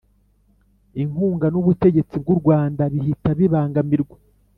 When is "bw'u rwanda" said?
2.21-2.83